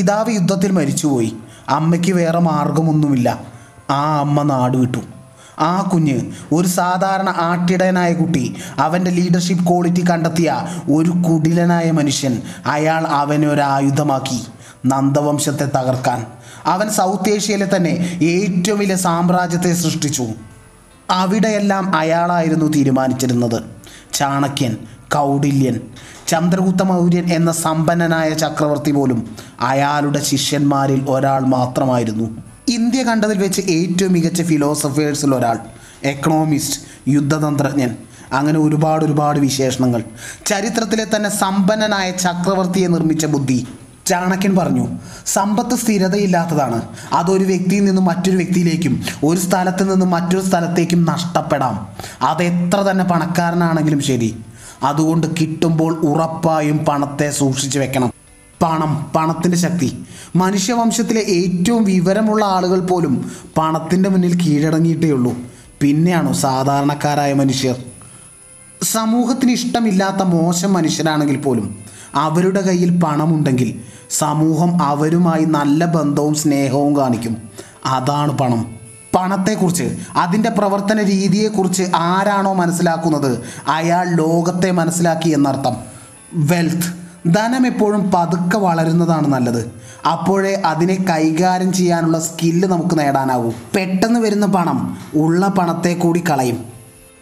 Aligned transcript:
പിതാവ് 0.00 0.32
യുദ്ധത്തിൽ 0.32 0.72
മരിച്ചുപോയി. 0.72 1.36
അമ്മയ്ക്ക് 1.68 2.12
വേറെ 2.12 2.38
മാർഗമൊന്നുമില്ല. 2.38 3.40
ആ 3.90 4.20
അമ്മ 4.20 4.42
നാട് 4.42 4.76
വിട്ടു. 4.76 4.98
ആ 5.58 5.90
കുഞ്ഞ് 5.92 6.20
ഒരു 6.52 6.68
സാധാരണ 6.68 7.28
ആട്ടിടയനായ 7.28 8.12
കുട്ടി 8.12 8.56
അവന്റെ 8.78 9.10
ലീഡർഷിപ്പ് 9.10 9.66
ക്വാളിറ്റി 9.66 10.04
കണ്ടെത്തിയ 10.10 10.66
ഒരു 10.92 11.10
കുടിലനായ 11.10 11.90
മനുഷ്യൻ 11.90 12.42
അയാൾ 12.66 13.06
അവനെ 13.06 13.48
ഒരു 13.48 13.60
ആയുധമാക്കി 13.60 14.40
നന്ദവംശത്തെ 14.86 15.64
തകർക്കാൻ. 15.64 16.26
അവൻ 16.66 16.90
സൗത്ത് 16.90 17.30
ഏഷ്യയിലെ 17.30 17.76
തന്നെ 17.76 18.20
ഏറ്റവും 18.22 18.78
വലിയ 18.78 18.96
സാമ്രാജ്യത്തെ 18.96 19.74
സൃഷ്ടിച്ചു. 19.74 20.26
അവിടെയെല്ലാം 21.10 21.96
അയാളായിരുന്നു 21.96 22.64
തീരുമാനിച്ചിരുന്നത്. 22.64 23.62
ചാണക്യൻ 24.12 24.76
കൗടില്യൻ 25.14 25.80
ചന്ദ്രഗുപ്ത 26.30 26.82
മൗര്യൻ 26.82 27.26
എന്ന 27.32 27.52
സമ്പന്നനായ 27.52 28.30
ചക്രവർത്തി 28.30 28.90
പോലും 28.90 29.36
അയാളുടെ 29.60 30.20
ശിഷ്യന്മാരിൽ 30.24 31.06
ഒരാൾ 31.08 31.40
മാത്രമായിരുന്നു. 31.40 32.26
ഇന്ത്യ 32.68 33.02
കണ്ടതിൽ 33.02 33.38
വെച്ച് 33.38 33.60
ഏറ്റവും 33.60 34.12
മികച്ച 34.12 34.42
ഫിലോസഫേഴ്സിൽ 34.42 35.34
ഒരാൾ 35.34 35.58
എക്കണോമിസ്റ്റ് 36.04 36.80
യുദ്ധതന്ത്രജ്ഞൻ. 37.08 37.96
അങ്ങനെ 38.32 38.58
ഒരുപാട് 38.58 39.04
ഒരുപാട് 39.04 39.38
വിശേഷണങ്ങൾ. 39.38 40.02
ചരിത്രത്തിലെ 40.46 41.06
തന്നെ 41.16 41.30
സമ്പന്നനായ 41.30 42.10
ചക്രവർത്തിയെ 42.10 42.86
നിർമ്മിച്ച 42.86 43.26
ബുദ്ധി 43.26 43.66
ചാണക്യൻ 44.06 44.56
പറഞ്ഞു 44.56 44.86
സമ്പത്ത് 45.26 45.76
സ്ഥിരതയില്ലാത്തതാണ്. 45.76 46.82
അതൊരു 47.12 47.44
വ്യക്തിയിൽ 47.44 47.84
നിന്നും 47.84 48.04
മറ്റൊരു 48.04 48.36
വ്യക്തിയിലേക്കും 48.36 49.02
ഒരു 49.24 49.40
സ്ഥലത്ത് 49.40 49.92
നിന്നും 49.92 50.10
മറ്റൊരു 50.10 50.40
സ്ഥലത്തേക്കും 50.40 51.04
നഷ്ടപ്പെടാം. 51.04 51.88
അത് 52.22 52.42
എത്ര 52.42 52.76
തന്നെ 52.76 53.04
പണക്കാരനാണെങ്കിലും 53.04 54.00
ശരി 54.00 54.36
അതുകൊണ്ട് 54.82 55.26
കിട്ടുമ്പോൾ 55.26 55.94
ഉറപ്പായും 55.94 56.78
പണത്തെ 56.78 57.30
സൂക്ഷിച്ചു 57.30 57.78
വെക്കണം. 57.78 58.12
പണം 58.62 59.10
പണത്തിന്റെ 59.16 59.58
ശക്തി. 59.58 60.04
മനുഷ്യവംശത്തിലെ 60.36 61.20
ഏറ്റവും 61.20 61.84
വിവരമുള്ള 61.84 62.44
ആളുകൾ 62.44 62.80
പോലും 62.80 63.30
പണത്തിന്റെ 63.58 64.08
മുന്നിൽ 64.08 64.42
കീഴടങ്ങിയിട്ടേ 64.42 65.10
ഉള്ളൂ 65.10 65.34
പിന്നെയാണോ 65.80 66.32
സാധാരണക്കാരായ 66.32 67.32
മനുഷ്യർ? 67.32 67.74
സമൂഹത്തിന് 68.82 69.50
ഇഷ്ടമില്ലാത്ത 69.50 70.22
മോശം 70.22 70.72
മനുഷ്യരാണെങ്കിൽ 70.72 71.36
പോലും 71.36 71.78
അവരുടെ 72.14 72.60
കയ്യിൽ 72.60 73.00
പണമുണ്ടെങ്കിൽ 73.00 73.80
സമൂഹം 74.10 74.82
അവരുമായി 74.82 75.44
നല്ല 75.44 75.84
ബന്ധവും 75.84 76.34
സ്നേഹവും 76.34 76.96
കാണിക്കും. 76.96 77.36
അതാണ് 77.86 78.38
പണം. 78.38 78.79
പണത്തെക്കുറിച്ച് 79.14 79.96
അതിന്റെ 80.16 80.50
പ്രവർത്തന 80.50 81.02
രീതിയെക്കുറിച്ച് 81.02 81.82
ആരാണോ 81.96 82.54
മനസ്സിലാക്കുന്നത്? 82.54 83.38
അയാൾ 83.68 84.08
ലോകത്തെ 84.08 84.70
മനസ്സിലാക്കി 84.70 85.28
എന്നർത്ഥം. 85.28 85.76
വെൽത്ത്. 86.34 87.00
ധനം 87.34 87.66
എപ്പോഴും 87.66 88.10
പതുക്കെ 88.14 88.58
വളരുന്നതാണ് 88.58 89.28
നല്ലത്. 89.28 89.72
അപ്പോഴേ 90.12 90.62
അതിനെ 90.64 90.94
കൈകാര്യം 91.10 91.72
ചെയ്യാനുള്ള 91.72 92.20
സ്കില്ല് 92.20 92.68
നമുക്ക് 92.68 92.98
നേടാനാവൂ. 92.98 93.50
പെട്ടെന്ന് 93.76 94.20
വരുന്ന 94.20 94.46
പണം 94.46 94.98
ഉള്ള 95.14 95.46
പണത്തെ 95.46 95.94
കൂടി 95.94 96.22
കളയും. 96.30 96.64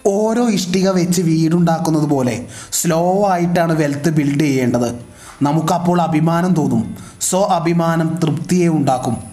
ഓരോ 0.06 0.48
ഇഷ്ടിക 0.48 0.91
വെച്ച് 0.91 1.22
വീടുണ്ടാക്കുന്നത് 1.22 2.05
പോലെ 2.05 2.47
സ്ലോ 2.72 3.28
ആയിട്ടാണ് 3.31 3.72
വെൽത്ത് 3.72 4.11
ബിൽഡ് 4.11 4.41
ചെയ്യേണ്ടത്. 4.41 4.94
നമുക്കപ്പോൾ 5.42 6.00
അഭിമാനം 6.03 6.55
തോന്നും. 6.55 6.97
സോ 7.20 7.44
അഭിമാനം 7.44 8.19
തൃപ്തിയെ 8.22 8.69
ഉണ്ടാക്കും. 8.69 9.28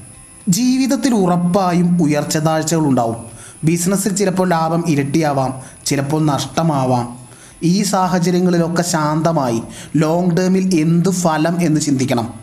ജീവിതത്തിൽ 0.49 1.15
ഉറപ്പായും 1.15 2.03
ഉയർച്ച 2.03 2.37
താഴ്ചകൾ 2.37 2.79
ഉണ്ടാവും. 2.79 3.15
ബിസിനസ്സിൽ 3.63 4.15
ചിലപ്പോൾ 4.15 4.49
ലാഭം 4.49 4.83
ഇരട്ടിയാവാം 4.87 5.53
ചിലപ്പോൾ 5.85 6.25
നഷ്ടമാവാം. 6.25 7.17
ഈ 7.63 7.83
സാഹചര്യങ്ങളിലൊക്കെ 7.83 8.81
ശാന്തമായി 8.81 9.61
ലോങ് 9.95 10.37
ടേമിൽ 10.37 10.79
എന്ത് 10.81 11.09
ഫലം 11.09 11.61
എന്ന് 11.61 11.81
ചിന്തിക്കണം. 11.81 12.33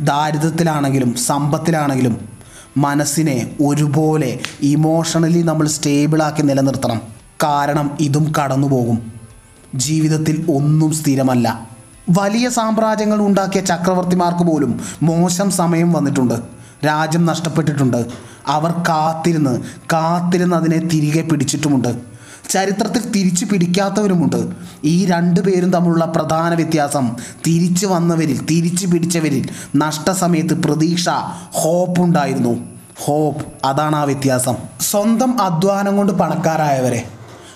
ദാരിദ്ര്യത്തിലാണെങ്കിലും 0.00 1.14
സമ്പത്തിലാണെങ്കിലും 1.14 2.28
മനസ്സിനെ 2.76 3.50
ഒരുപോലെ 3.66 4.40
ഇമോഷണലി 4.62 5.42
നമ്മൾ 5.42 5.68
സ്റ്റേബിളാക്കി 5.68 6.42
നിലനിർത്തണം. 6.42 7.00
കാരണം 7.42 7.96
ഇതും 8.00 8.32
കടന്നുപോകും. 8.42 9.12
ജീവിതത്തിൽ 9.74 10.46
ഒന്നും 10.54 10.92
സ്ഥിരമല്ല. 10.92 11.68
വലിയ 12.10 12.48
സാമ്രാജ്യങ്ങൾ 12.48 13.20
ഉണ്ടാക്കിയ 13.20 13.60
ചക്രവർത്തിമാർക്ക് 13.60 14.50
പോലും 14.50 14.80
മോശം 15.02 15.50
സമയം 15.50 15.92
വന്നിട്ടുണ്ട്. 15.92 16.59
രാജ്യം 16.86 17.26
നഷ്ടപ്പെട്ടിട്ടുണ്ട്. 17.26 18.06
അവർ 18.46 18.70
കാത്തിരുന്ന് 18.70 19.60
കാത്തിരുന്ന് 19.92 20.56
അതിനെ 20.56 20.78
തിരികെ 20.78 21.22
പിടിച്ചിട്ടുമുണ്ട്. 21.22 22.10
ചരിത്രത്തിൽ 22.50 23.10
തിരിച്ചു 23.10 23.44
പിടിക്കാത്തവരുമുണ്ട്. 23.44 24.48
ഈ 24.84 25.06
രണ്ടു 25.06 25.40
പേരും 25.40 25.70
തമ്മിലുള്ള 25.70 26.04
പ്രധാന 26.04 26.54
വ്യത്യാസം 26.54 27.16
തിരിച്ചു 27.46 27.86
വന്നവരിൽ 27.86 28.46
തിരിച്ചു 28.46 28.86
പിടിച്ചവരിൽ 28.86 29.48
നഷ്ടസമയത്ത് 29.76 30.62
പ്രതീക്ഷ 30.62 31.08
ഹോപ്പ് 31.52 32.00
ഉണ്ടായിരുന്നു. 32.00 32.58
ഹോപ്പ് 32.98 33.66
അതാണ് 33.66 33.96
ആ 33.96 34.02
വ്യത്യാസം. 34.02 34.54
സ്വന്തം 34.80 35.42
അധ്വാനം 35.42 35.96
കൊണ്ട് 35.96 36.12
പണക്കാരായവരെ 36.12 37.04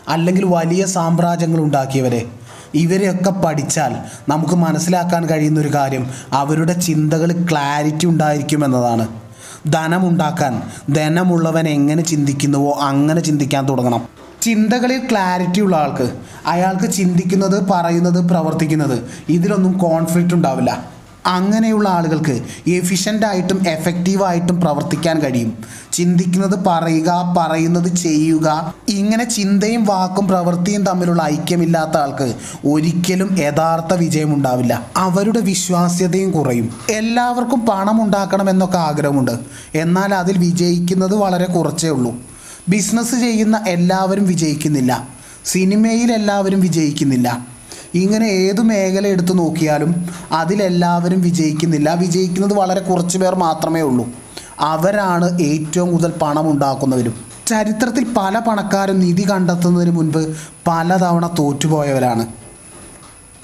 അല്ലെങ്കിൽ 0.08 0.44
വലിയ 0.44 0.86
സാമ്രാജ്യങ്ങൾ 0.86 1.60
ഉണ്ടാക്കിയവരെ 1.60 2.26
ഇവരെയൊക്കെ 2.74 3.30
പഠിച്ചാൽ 3.30 3.96
നമുക്ക് 4.28 4.54
മനസ്സിലാക്കാൻ 4.54 5.26
കഴിയുന്ന 5.26 5.60
ഒരു 5.60 5.74
കാര്യം 5.74 6.10
അവരുടെ 6.32 6.72
ചിന്തകൾ 6.72 7.46
ക്ലാരിറ്റി 7.50 8.06
ഉണ്ടായിരിക്കും 8.06 8.64
എന്നതാണ്. 8.64 9.08
ധനമുണ്ടാക്കാൻ 9.72 10.62
ധനമുള്ളവൻ 10.94 11.68
എങ്ങനെ 11.68 12.02
ചിന്തിക്കുന്നുവോ 12.02 12.78
അങ്ങനെ 12.80 13.20
ചിന്തിക്കാൻ 13.20 13.68
തുടങ്ങണം. 13.68 14.08
ചിന്തകളിൽ 14.42 14.98
ക്ലാരിറ്റി 15.10 15.60
ഉള്ള 15.60 15.76
ആൾക്ക് 15.76 16.12
അയാൾക്ക് 16.46 16.92
ചിന്തിക്കുന്നത് 16.92 17.68
പറയുന്നത് 17.70 18.28
പ്രവർത്തിക്കുന്നത് 18.28 19.08
ഇതിലൊന്നും 19.28 19.78
കോൺഫ്ലിക്റ്റ് 19.78 20.34
ഉണ്ടാവില്ല. 20.34 20.93
അങ്ങനെയുള്ള 21.26 21.88
ആളുകൾക്ക് 21.88 22.42
എഫിഷ്യന്റായിട്ടും 22.70 23.68
എഫക്റ്റീവായിട്ടും 23.68 24.60
പ്രവർത്തിക്കാൻ 24.60 25.18
കഴിയും. 25.18 25.64
ചിന്തിക്കുന്നത് 25.92 26.64
പറയുക 26.66 27.34
പറയുന്നത് 27.38 27.96
ചെയ്യുക 27.96 28.74
ഇങ്ങനെ 28.88 29.24
ചിന്തയും 29.24 29.84
വാക്കും 29.84 30.28
പ്രവൃത്തിയും 30.28 30.84
തമ്മിലുള്ള 30.84 31.22
ഐക്യമില്ലാത്ത 31.22 31.96
ആൾക്ക് 31.96 32.34
ഒരിക്കലും 32.68 33.38
യഥാർത്ഥ 33.38 33.94
വിജയമുണ്ടാവില്ല 33.94 34.86
അവരുടെ 34.96 35.40
വിശ്വാസ്യതയും 35.40 36.30
കുറയും. 36.30 36.74
എല്ലാവർക്കും 36.90 37.66
പണം 37.66 38.02
ഉണ്ടാക്കണം 38.02 38.50
എന്നൊക്കെ 38.50 38.78
ആഗ്രഹമുണ്ട്. 38.78 39.38
എന്നാൽ 39.74 40.14
അതിൽ 40.14 40.38
വിജയിക്കുന്നത് 40.38 41.14
വളരെ 41.14 41.44
കുറച്ചേ 41.44 41.88
ഉള്ളൂ. 41.88 42.16
ബിസിനസ് 42.68 43.14
ചെയ്യുന്ന 43.14 43.64
എല്ലാവരും 43.66 44.26
വിജയിക്കുന്നില്ല. 44.26 45.08
സിനിമയിൽ 45.44 46.12
എല്ലാവരും 46.12 46.60
വിജയിക്കുന്നില്ല. 46.60 47.53
ഇങ്ങനെ 47.94 48.26
ഏത് 48.26 48.60
മേഖല 48.60 49.06
എടുത്തു 49.06 49.32
നോക്കിയാലും 49.32 49.90
അതിലെല്ലാവരും 50.32 51.20
വിജയിക്കുന്നില്ല. 51.20 51.94
വിജയിക്കുന്നത് 51.94 52.54
വളരെ 52.54 52.80
കുറച്ച് 52.80 53.18
പേർ 53.18 53.34
മാത്രമേ 53.34 53.80
ഉള്ളൂ. 53.80 54.06
അവരാണ് 54.60 55.40
ഏറ്റവും 55.40 55.90
കൂടുതൽ 55.90 56.12
പണം 56.22 56.50
ഉണ്ടാക്കുന്നവരും. 56.50 57.14
ചരിത്രത്തിൽ 57.46 58.04
പല 58.16 58.38
പണക്കാരും 58.38 59.00
നിധി 59.00 59.30
കണ്ടെത്തുന്നതിന് 59.30 59.90
മുൻപ് 59.90 60.36
പലതവണ 60.66 61.30
തോറ്റുപോയവരാണ്. 61.38 62.26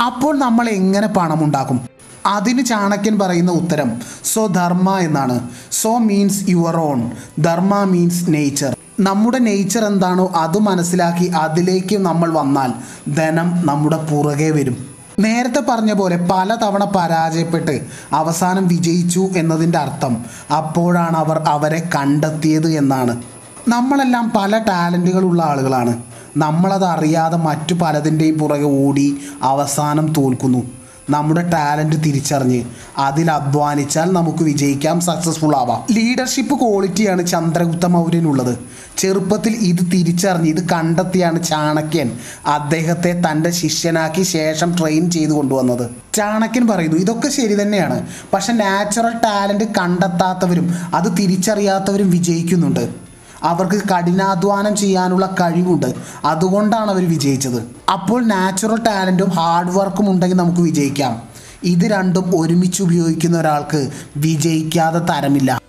അപ്പോൾ 0.06 0.38
നമ്മൾ 0.38 0.68
എങ്ങനെ 0.68 1.06
പണമുണ്ടാക്കും 1.06 1.80
അതിന് 2.26 2.64
ചാണക്യൻ 2.64 3.18
പറയുന്ന 3.18 3.50
ഉത്തരം 3.50 4.00
സോ 4.24 4.46
ധർമ്മ 4.46 4.98
എന്നാണ്. 4.98 5.48
So 5.72 5.98
means 5.98 6.44
your 6.48 6.76
own 6.76 7.10
dharma 7.40 7.84
means 7.84 8.24
nature 8.28 8.76
നമ്മുടെ 9.00 9.38
നേച്ചർ 9.38 9.84
എന്താണോ 9.84 10.32
അത് 10.36 10.58
മനസ്സിലാക്കി 10.58 11.26
അതിലേക്ക് 11.26 11.96
നമ്മൾ 11.98 12.30
വന്നാൽ 12.32 12.70
ധനം 13.14 13.66
നമ്മുടെ 13.66 13.98
പുറകെ 14.10 14.50
വരും. 14.50 14.76
നേരത്തെ 15.18 15.60
പറഞ്ഞ 15.68 15.92
പോലെ 15.92 16.16
പലതവണ 16.30 16.84
പരാജയപ്പെട്ട് 16.84 17.80
അവസാനം 18.12 18.68
വിജയിച്ചു 18.68 19.30
എന്നതിന്റെ 19.36 19.78
അർത്ഥം 19.78 20.24
അപ്പോഴാണ് 20.56 21.16
അവർ 21.16 21.38
അവരെ 21.38 21.88
കണ്ടെത്തിയത് 21.96 22.68
എന്നാണ്. 22.72 23.22
നമ്മളെല്ലാം 23.68 24.32
പല 24.36 24.58
ടാലന്റുകളുള്ള 24.58 25.42
ആളുകളാണ്. 25.42 26.02
നമ്മളത് 26.36 26.84
അറിയാതെ 26.84 27.36
മറ്റു 27.36 27.74
പലതിന്റെയും 27.74 28.38
പുറകെ 28.38 28.64
ഓടി 28.64 29.18
അവസാനം 29.42 30.12
തോൽക്കുന്നു. 30.12 30.79
നമ്മുടെ 31.10 31.48
ടാലന്റ് 31.48 31.96
തിരിച്ചറിഞ്ഞ് 31.96 32.64
അതിൽ 32.98 33.30
അധ്വാനിച്ചാൽ 33.30 34.12
നമുക്ക് 34.12 34.44
വിജയിക്കാം 34.44 35.00
സക്സസ്ഫുൾ 35.00 35.56
ആവാം. 35.56 35.94
ലീഡർഷിപ്പ് 35.94 36.60
ക്വാളിറ്റിയാണ് 36.60 37.26
ചന്ദ്രഗുപ്ത 37.26 37.86
മൗര്യനുള്ളത്. 37.86 38.58
ചെറുപ്പത്തിൽ 38.98 39.52
ഇത് 39.52 39.90
തിരിച്ചറിഞ്ഞ് 39.92 40.48
ഇത് 40.48 40.68
കണ്ടെത്തിയാണ് 40.68 41.44
ചാണക്യൻ 41.44 42.18
അദ്ദേഹത്തെ 42.46 43.22
തന്റെ 43.30 43.50
ശിഷ്യനാക്കി 43.50 44.22
ശേഷം 44.22 44.74
ട്രെയിൻ 44.80 45.10
ചെയ്തു 45.10 45.30
കൊണ്ടുവന്നത്. 45.30 45.90
ചാണക്യൻ 46.14 46.66
പറയുന്നു 46.66 46.96
ഇതൊക്കെ 46.96 47.28
ശരി 47.28 47.62
തന്നെയാണ്. 47.62 48.06
പക്ഷെ 48.32 48.52
നാച്ചുറൽ 48.52 49.12
ടാലന്റ് 49.24 49.64
കണ്ടെത്താത്തവരും 49.64 50.74
അത് 50.94 51.18
തിരിച്ചറിയാത്തവരും 51.18 52.10
വിജയിക്കുന്നുണ്ട്. 52.10 53.09
അവർക്ക് 53.42 53.88
കഠിനാധ്വാനം 53.88 54.76
ചെയ്യാനുള്ള 54.76 55.36
കഴിവുണ്ട്. 55.40 55.94
അതുകൊണ്ടാണ് 56.24 56.90
അവർ 56.90 57.08
വിജയിച്ചത്. 57.08 57.90
അപ്പോൾ 57.92 58.24
നാച്ചുറൽ 58.24 58.76
ടാലന്റും 58.76 59.30
ഹാർഡ് 59.30 59.70
വർക്കും 59.70 60.10
ഉണ്ടെങ്കിൽ 60.10 60.36
നമുക്ക് 60.36 60.60
വിജയിക്കാം. 60.60 61.22
ഇത് 61.62 61.86
രണ്ടും 61.86 62.40
ഒരുമിച്ച് 62.40 62.82
ഉപയോഗിക്കുന്ന 62.82 63.40
ഒരാൾക്ക് 63.40 63.90
വിജയിക്കാതെ 64.16 64.98
തരമില്ല. 64.98 65.60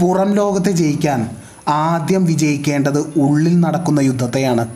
പുറം 0.00 0.32
ലോകത്തെ 0.32 0.70
ജയിക്കാൻ 0.70 1.36
ആദ്യം 1.68 2.24
വിജയിക്കേണ്ടത് 2.24 2.98
ഉള്ളിൽ 2.98 3.60
നടക്കുന്ന 3.60 4.00
യുദ്ധത്തെയാണ്. 4.00 4.68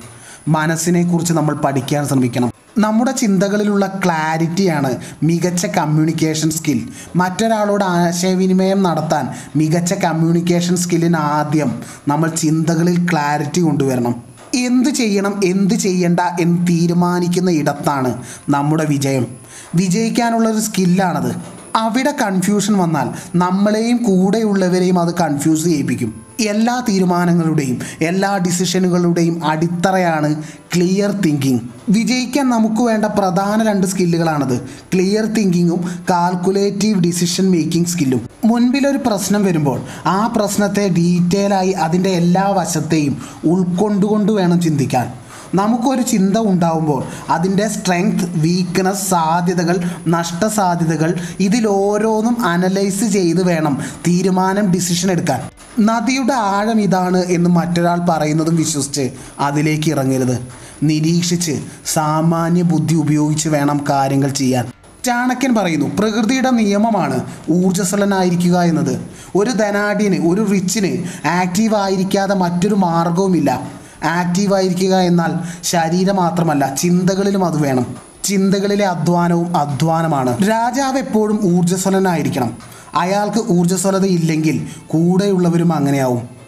മനസ്സിനെക്കുറിച്ച് 0.48 1.32
നമ്മൾ 1.32 1.54
പഠിക്കാൻ 1.54 2.06
ശ്രമിക്കണം. 2.06 2.50
നമ്മുടെ 2.78 3.12
ചിന്തകളിലുള്ള 3.12 4.00
ക്ലാരിറ്റിയാണ് 4.04 4.96
മികച്ച 5.22 5.66
കമ്മ്യൂണിക്കേഷൻ 5.66 6.50
സ്കിൽ 6.50 6.88
മറ്റൊരാളോട് 7.16 7.84
ആശയവിനിമയം 7.84 8.82
നടത്താൻ 8.82 9.28
മികച്ച 9.56 9.92
കമ്മ്യൂണിക്കേഷൻ 9.92 10.76
സ്കില്ലിന് 10.76 11.16
ആദ്യം 11.16 11.82
നമ്മൾ 12.08 12.28
ചിന്തകളിൽ 12.28 13.06
ക്ലാരിറ്റി 13.12 13.60
കൊണ്ടുവരണം. 13.60 14.22
എന്ത് 14.54 14.90
ചെയ്യണം 14.90 15.40
എന്ത് 15.44 15.74
ചെയ്യണ്ട 15.74 16.20
എന്ന് 16.40 16.66
തീരുമാനിക്കുന്ന 16.66 17.50
ഇടത്താണ് 17.50 18.22
നമ്മുടെ 18.48 18.84
വിജയം. 18.84 19.26
വിജയിക്കാനുള്ളൊരു 19.74 20.60
സ്കില്ലാണത് 20.60 21.36
അവിടെ 21.76 22.14
കൺഫ്യൂഷൻ 22.22 22.78
വന്നാൽ 22.78 23.10
നമ്മളെയും 23.34 23.96
കൂടെയുള്ളവരെയും 23.96 24.98
അത് 24.98 25.14
കൺഫ്യൂസ് 25.14 25.64
ചെയ്യിപ്പിക്കും. 25.64 26.27
എല്ലാ 26.40 26.84
തീരുമാനങ്ങളുടെയും 26.88 27.80
എല്ലാ 28.02 28.36
ഡിസിഷനുകളുടെയും 28.36 29.44
അടിത്തറയാണ് 29.44 30.42
ക്ലിയർ 30.74 31.10
തിങ്കിങ് 31.10 31.58
വിജയിക്കാൻ 31.88 32.50
നമുക്ക് 32.50 32.82
വേണ്ട 32.82 33.04
പ്രധാന 33.04 33.68
രണ്ട് 33.68 33.86
സ്കില്ലുകളാണത്. 33.86 34.56
ക്ലിയർ 34.94 35.24
തിങ്കിങ്ങും 35.24 36.04
കാൽക്കുലേറ്റീവ് 36.10 37.00
ഡിസിഷൻ 37.00 37.50
മേക്കിംഗ് 37.50 37.88
സ്കില്ലും 37.88 38.28
മുൻപിലൊരു 38.44 38.98
പ്രശ്നം 38.98 39.44
വരുമ്പോൾ 39.44 39.80
ആ 40.06 40.26
പ്രശ്നത്തെ 40.26 40.88
ഡീറ്റെയിൽ 40.88 41.54
ആയി 41.54 41.70
അതിന്റെ 41.70 42.10
എല്ലാ 42.10 42.48
വശത്തെയും 42.48 43.22
ഉൾക്കൊണ്ടുകൊണ്ട് 43.44 44.32
വേണം 44.32 44.60
ചിന്തിക്കാൻ. 44.60 45.12
നമുക്കൊരു 45.54 46.02
ചിന്ത 46.02 46.36
ഉണ്ടാവുമ്പോൾ 46.36 47.04
അതിന്റെ 47.30 47.68
സ്ട്രെങ്ത് 47.68 48.24
വീക്ക്നെസ് 48.30 49.10
സാധ്യതകൾ 49.10 49.76
നഷ്ടസാധ്യതകൾ 50.08 51.18
ഇതിലോരോന്നും 51.40 52.46
അനലൈസ് 52.46 53.04
ചെയ്ത് 53.04 53.46
വേണം 53.46 53.78
തീരുമാനം 54.06 54.72
ഡിസിഷൻ 54.72 55.10
എടുക്കാൻ. 55.10 55.40
നദിയുടെ 55.80 56.34
ആഴം 56.34 56.80
ഇതാണ് 56.80 57.24
എന്ന് 57.24 57.50
മറ്റൊരാൾ 57.50 58.00
പറയുന്നതും 58.08 58.56
വിശ്വസിച്ച് 58.56 59.10
അതിലേക്ക് 59.38 59.90
ഇറങ്ങരുത്. 59.90 60.48
നിരീക്ഷിച്ച് 60.82 61.60
സാമാന്യ 61.86 62.62
ബുദ്ധി 62.62 62.94
ഉപയോഗിച്ച് 62.94 63.48
വേണം 63.48 63.84
കാര്യങ്ങൾ 63.90 64.28
ചെയ്യാൻ. 64.28 64.66
ചാണക്യൻ 65.04 65.54
പറയുന്നു 65.54 65.86
പ്രകൃതിയുടെ 65.98 66.50
നിയമമാണ് 66.50 67.24
ഊർജസ്വലനായിരിക്കുക 67.50 68.60
എന്നത്. 68.60 69.00
ഒരു 69.36 69.50
ധനാഢ്യന് 69.50 70.28
ഒരു 70.28 70.46
റിച്ചിന് 70.50 71.26
ആക്റ്റീവ് 71.26 71.74
ആയിരിക്കാതെ 71.74 72.34
മറ്റൊരു 72.34 72.74
മാർഗവുമില്ല 72.74 73.68
ആക്റ്റീവ് 74.04 74.54
ആയിരിക്കുക 74.54 74.96
എന്നാൽ 74.96 75.32
ശരീരം 75.62 76.16
മാത്രമല്ല 76.16 76.74
ചിന്തകളിലും 76.74 77.44
അത് 77.44 77.62
വേണം. 77.62 77.96
ചിന്തകളിലെ 78.24 78.86
അധ്വാനവും 78.86 79.56
അധ്വാനമാണ്. 79.56 80.36
രാജാവ് 80.48 80.98
എപ്പോഴും 80.98 81.40
ഊർജസ്വലനായിരിക്കണം. 81.44 82.77
അയാൾക്ക് 82.94 83.52
ഊർജസ്വലത 83.52 84.04
ഇല്ലെങ്കിൽ 84.04 84.66
കൂടെയുള്ളവരും 84.86 85.72
അങ്ങനെയാവും. 85.72 86.38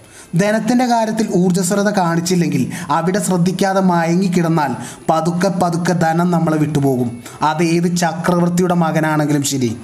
ധനത്തിന്റെ 0.40 0.87
കാര്യത്തിൽ 0.87 1.28
ഊർജസ്വലത 1.37 1.90
കാണിച്ചില്ലെങ്കിൽ 1.90 2.72
അവിടെ 2.90 3.19
ശ്രദ്ധിക്കാതെ 3.19 3.81
മയങ്ങിക്കിടന്നാൽ 3.81 4.75
പതുക്കെ 5.10 5.48
പതുക്കെ 5.48 5.92
ധനം 5.92 6.31
നമ്മളെ 6.31 6.56
വിട്ടുപോകും. 6.56 7.22
അത് 7.42 7.62
ഏത് 7.62 7.96
ചക്രവർത്തിയുടെ 7.96 8.75
മകനാണെങ്കിലും 8.75 9.42
ശരി. 9.42 9.76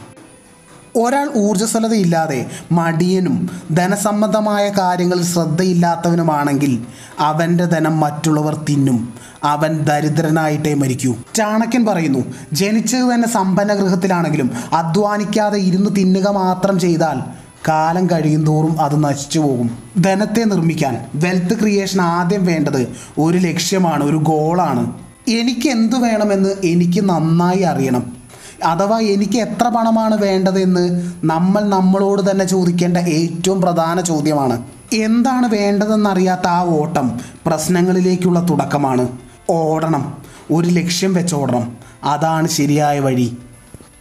ഒരാൾ 0.96 1.30
ഊർജസ്വലതയില്ലാതെ 1.36 2.46
മടിയനും 2.72 3.50
ധനസംബന്ധമായ 3.72 4.68
കാര്യങ്ങളിൽ 4.68 5.24
ശ്രദ്ധയില്ലാത്തവനുമാണെങ്കിൽ 5.24 6.86
അവന്റെ 7.18 7.64
ധനം 7.64 8.00
മറ്റുള്ളവർ 8.00 8.64
തിന്നും. 8.68 9.14
അവൻ 9.46 9.72
ദരിദ്രനായിട്ടേ 9.88 10.75
മരിക്കൂ. 10.75 11.14
ചാണക്യൻ 11.34 11.87
പറയുന്നു 11.87 12.22
ജനിച്ചത് 12.52 13.14
തന്നെ 13.14 13.28
സമ്പന്ന 13.28 13.75
ഗൃഹത്തിലാണെങ്കിലും 13.75 14.50
അധ്വാനിക്കാതെ 14.72 15.58
ഇരുന്ന് 15.58 15.90
തിന്നുക 15.96 16.28
മാത്രം 16.28 16.81
ചെയ്താൽ 16.81 17.19
കാലം 17.69 18.06
കഴിയും 18.06 18.46
തോറും 18.46 18.81
അത് 18.81 19.04
നശിച്ചു 19.04 19.40
പോകും. 19.40 19.69
ധനത്തെ 20.00 20.44
നിർമ്മിക്കാൻ 20.44 20.94
വെൽത്ത് 21.14 21.60
ക്രിയേഷൻ 21.60 22.00
ആദ്യം 22.00 22.44
വേണ്ടത് 22.46 22.82
ഒരു 23.19 23.38
ലക്ഷ്യമാണ് 23.38 24.04
ഒരു 24.04 24.16
ഗോളാണ് 24.16 24.93
എനിക്ക് 25.28 25.69
എന്തു 25.69 25.96
വേണമെന്ന് 25.96 26.52
എനിക്ക് 26.64 27.00
നന്നായി 27.08 27.62
അറിയണം. 27.62 28.16
അഥവാ 28.64 28.99
എനിക്ക് 28.99 29.38
എത്ര 29.38 29.69
പണമാണ് 29.69 30.16
വേണ്ടതെന്ന് 30.22 30.84
നമ്മൾ 31.25 31.62
നമ്മളോട് 31.69 32.31
തന്നെ 32.31 32.44
ചോദിക്കേണ്ട 32.44 32.96
ഏറ്റവും 32.96 33.60
പ്രധാന 33.60 34.00
ചോദ്യമാണ്. 34.00 34.62
എന്താണ് 34.92 35.46
വേണ്ടതെന്നറിയാത്ത 35.49 36.46
ആ 36.46 36.64
ഓട്ടം 36.64 37.20
പ്രശ്നങ്ങളിലേക്കുള്ള 37.46 38.46
തുടക്കമാണ്. 38.50 39.08
ഓടണം. 39.50 40.22
ഒരു 40.52 40.69
ലക്ഷ്യം 40.69 41.14
വെച്ച് 41.14 41.34
ഓടണം. 41.34 41.76
അതാണ് 42.04 42.48
ശരിയായ 42.48 43.00
വഴി. 43.00 43.37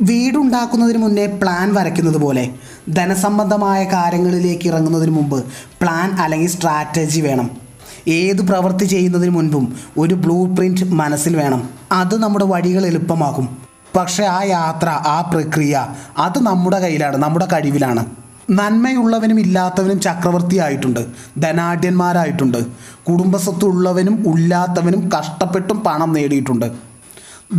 വീടുണ്ടാക്കുന്നതിന് 0.01 0.97
മുന്നേ 0.97 1.25
പ്ലാൻ 1.25 1.73
വരയ്ക്കുന്നത് 1.73 2.17
പോലെ 2.17 2.49
ധനസംബന്ധമായ 2.89 3.83
കാര്യങ്ങളിലേക്ക് 3.83 4.67
ഇറങ്ങുന്നതിന് 4.67 5.11
മുമ്പ് 5.11 5.45
പ്ലാൻ 5.81 6.11
അല്ലെങ്കിൽ 6.11 6.49
സ്ട്രാറ്റജി 6.49 7.21
വേണം. 7.21 7.49
ഏത് 8.07 8.47
പ്രവൃത്തി 8.47 8.85
ചെയ്യുന്നതിന് 8.85 9.29
മുൻപും 9.29 9.75
ഒരു 9.97 10.13
ബ്ലൂ 10.13 10.55
പ്രിന്റ് 10.55 10.83
മനസ്സിൽ 10.83 11.37
വേണം. 11.37 11.69
അത് 11.91 12.23
നമ്മുടെ 12.23 12.45
വഴികൾ 12.45 12.85
എളുപ്പമാക്കും. 12.85 13.57
പക്ഷേ 13.95 14.23
ആ 14.23 14.43
യാത്ര 14.43 14.89
ആ 14.89 15.31
പ്രക്രിയ 15.33 15.87
അത് 16.17 16.43
നമ്മുടെ 16.43 16.79
കയ്യിലാണ് 16.79 17.17
നമ്മുടെ 17.17 17.47
കഴിവിലാണ്. 17.53 18.05
നന്മയുള്ളവനും 18.51 19.39
ഇല്ലാത്തവനും 19.39 19.99
ചക്രവർത്തി 19.99 20.55
ആയിട്ടുണ്ട് 20.55 21.05
ധനാഢ്യന്മാരായിട്ടുണ്ട്. 21.37 22.57
കുടുംബസ്വത്തുള്ളവനും 23.09 24.39
ഇല്ലാത്തവനും 24.39 25.09
കഷ്ടപ്പെട്ടും 25.17 25.79
പണം 25.79 26.13
നേടിയിട്ടുണ്ട്. 26.13 26.65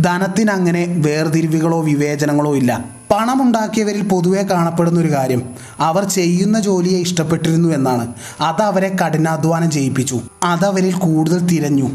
ധനത്തിനങ്ങനെ 0.01 0.85
വേർതിരിവുകളോ 1.05 1.81
വിവേചനങ്ങളോ 1.81 2.55
ഇല്ല. 2.55 2.85
പണമുണ്ടാക്കിയവരിൽ 3.11 4.07
പൊതുവെ 4.07 4.43
കാണപ്പെടുന്ന 4.43 4.99
ഒരു 4.99 5.11
കാര്യം 5.11 5.49
അവർ 5.79 6.03
ചെയ്യുന്ന 6.03 6.59
ജോലിയെ 6.59 6.99
ഇഷ്ടപ്പെട്ടിരുന്നു 6.99 7.69
എന്നാണ്. 7.69 8.13
അത് 8.41 8.61
അവരെ 8.61 8.95
കഠിനാധ്വാനം 9.05 9.71
ചെയ്യിപ്പിച്ചു. 9.71 10.21
അതവരിൽ 10.43 10.93
കൂടുതൽ 10.93 11.39
തിരഞ്ഞു. 11.39 11.89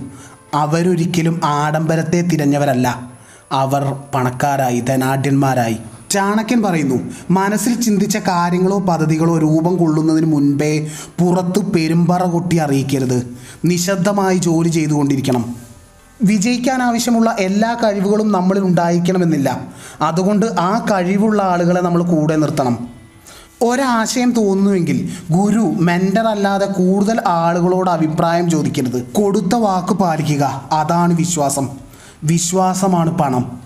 അവരൊരിക്കലും 0.55 1.41
ആഡംബരത്തെ 1.45 2.23
തിരഞ്ഞവരല്ല. 2.23 3.12
അവർ 3.53 3.97
പണക്കാരായി 4.15 4.81
ധനാഢ്യന്മാരായി. 4.81 5.77
ചാണക്യൻ 6.12 6.62
പറയുന്നു 6.62 6.94
മനസ്സിൽ 7.31 7.81
ചിന്തിച്ച 7.81 8.17
കാര്യങ്ങളോ 8.17 8.79
പദ്ധതികളോ 8.79 9.38
രൂപം 9.38 9.76
കൊള്ളുന്നതിന് 9.76 10.26
മുൻപേ 10.26 10.91
പുറത്ത് 11.20 11.73
പെരുമ്പറ 11.73 12.23
കൊട്ടി 12.25 12.56
അറിയിക്കരുത്. 12.56 13.37
നിശബ്ദമായി 13.64 14.38
ജോലി 14.38 14.69
ചെയ്തുകൊണ്ടിരിക്കണം. 14.69 15.55
വിജയിക്കാൻ 16.23 16.82
ആവശ്യമുള്ള 16.82 17.37
എല്ലാ 17.38 17.75
കഴിവുകളും 17.75 18.32
നമ്മളിൽ 18.32 18.61
ഉണ്ടായിരിക്കണമെന്നില്ല. 18.61 19.61
അതുകൊണ്ട് 20.00 20.47
ആ 20.47 20.87
കഴിവുള്ള 20.91 21.43
ആളുകളെ 21.43 21.81
നമ്മൾ 21.81 22.03
കൂടെ 22.03 22.37
നിർത്തണം. 22.37 22.88
ഒരാശയം 23.62 24.32
തോന്നുന്നുവെങ്കിൽ 24.32 25.09
ഗുരു 25.31 25.61
മെന്റർ 25.61 26.26
അല്ലാതെ 26.26 26.67
കൂടുതൽ 26.67 27.20
ആളുകളോട് 27.26 27.91
അഭിപ്രായം 27.91 28.50
ചോദിക്കരുത്. 28.50 29.03
കൊടുത്ത 29.03 29.55
വാക്ക് 29.55 29.94
പാലിക്കുക 29.94 30.69
അതാണ് 30.73 31.17
വിശ്വാസം. 31.17 31.69
വിശ്വാസമാണ് 32.25 33.19
പണം. 33.19 33.62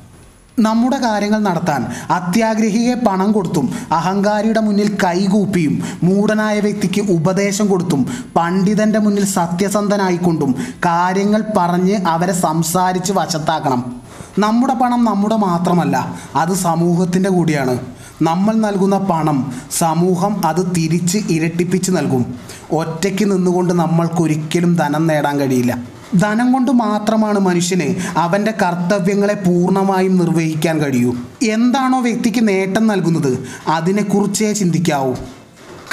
നമ്മുടെ 0.59 0.97
കാര്യങ്ങൾ 0.97 1.39
നടത്താൻ 1.39 1.87
അത്യാഗ്രഹിയെ 2.11 2.95
പണം 2.95 3.33
കൊടുത്തും 3.33 3.73
അഹങ്കാരിയുടെ 3.93 4.61
മുന്നിൽ 4.61 4.97
കൈകൂപ്പിയും 5.05 5.83
മൂടനായ 6.03 6.61
വ്യക്തിക്ക് 6.61 7.13
ഉപദേശം 7.13 7.67
കൊടുത്തും 7.67 8.07
പണ്ഡിതന്റെ 8.37 8.99
മുന്നിൽ 8.99 9.25
സത്യസന്ധനായിക്കൊണ്ടും 9.25 10.55
കാര്യങ്ങൾ 10.87 11.45
പറഞ്ഞ് 11.57 11.97
അവരെ 12.07 12.33
സംസാരിച്ച് 12.33 13.13
വശത്താക്കണം. 13.13 14.01
നമ്മുടെ 14.39 14.75
പണം 14.75 15.05
നമ്മുടെ 15.05 15.37
മാത്രമല്ല 15.37 16.17
അത് 16.37 16.55
സമൂഹത്തിന്റെ 16.55 17.31
കൂടിയാണ്. 17.31 17.79
നമ്മൾ 18.23 18.55
നൽകുന്ന 18.55 18.99
പണം 18.99 19.53
സമൂഹം 19.71 20.47
അത് 20.47 20.75
തിരിച്ച് 20.77 21.19
ഇരട്ടിപ്പിച്ച് 21.31 21.91
നൽകും. 21.91 22.35
ഒറ്റയ്ക്ക് 22.73 23.33
നിന്നുകൊണ്ട് 23.33 23.75
നമ്മൾക്കൊരിക്കലും 23.75 24.75
ധനം 24.75 25.07
നേടാൻ 25.07 25.41
കഴിയില്ല. 25.41 25.96
ധനം 26.15 26.53
കൊണ്ട് 26.53 26.71
മാത്രമാണ് 26.71 27.39
മനുഷ്യന് 27.39 28.19
അവന്റെ 28.19 28.55
കർത്തവ്യങ്ങളെ 28.63 29.35
പൂർണമായും 29.35 30.17
നിർവഹിക്കാൻ 30.17 30.79
കഴിയൂ. 30.79 31.15
എന്താണോ 31.49 32.01
വ്യക്തിക്ക് 32.01 32.49
നേട്ടം 32.49 32.87
നൽകുന്നത് 32.87 33.39
അതിനെക്കുറിച്ചേ 33.69 34.53
ചിന്തിക്കാവൂ. 34.53 35.15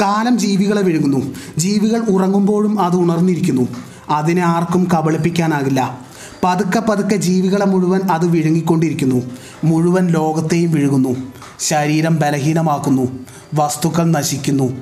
കാലം 0.01 0.38
ജീവികളെ 0.38 0.82
വിഴുങ്ങുന്നു. 0.82 1.36
ജീവികൾ 1.58 2.00
ഉറങ്ങുമ്പോഴും 2.00 2.79
അത് 2.79 2.96
ഉണർന്നിരിക്കുന്നു. 2.96 3.67
അതിനെ 4.10 4.41
ആർക്കും 4.41 4.88
കബളിപ്പിക്കാനാകില്ല. 4.93 6.00
പതുക്കെ 6.43 6.79
പതുക്കെ 6.79 7.15
ജീവികളെ 7.15 7.65
മുഴുവൻ 7.65 8.01
അത് 8.12 8.25
വിഴുങ്ങിക്കൊണ്ടിരിക്കുന്നു. 8.25 9.22
മുഴുവൻ 9.63 10.08
ലോകത്തെയും 10.08 10.72
വിഴുങ്ങുന്നു. 10.72 11.15
ശരീരം 11.60 12.15
ബലഹീനമാക്കുന്നു. 12.15 13.08
വസ്തുക്കൾ 13.53 14.12
നശിക്കുന്നു. 14.12 14.74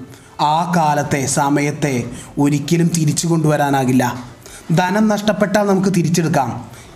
ആ 0.42 0.74
കാലത്തെ 0.76 1.26
സമയത്തെ 1.26 2.04
ഒരിക്കലും 2.40 2.92
തിരിച്ചു 2.98 3.28
കൊണ്ടുവരാനാകില്ല. 3.28 4.31
ധനം 4.76 5.08
നഷ്ടപ്പെട്ടാൽ 5.08 5.64
നമുക്ക് 5.64 5.90
തിരിച്ചെടുക്കാം. 5.90 6.50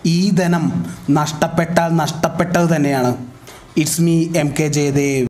ഈ 0.06 0.30
ധനം 0.30 0.86
നഷ്ടപ്പെട്ടാൽ 1.10 1.90
നഷ്ടപ്പെട്ടത് 1.90 2.76
തന്നെയാണ്. 2.76 3.12
It's 3.78 4.02
me 4.02 4.26
M 4.36 4.54
K 4.60 4.68
Jayadev 4.68 5.24